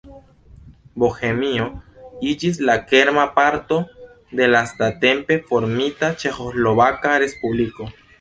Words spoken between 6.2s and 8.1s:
Ĉeĥoslovaka Respubliko.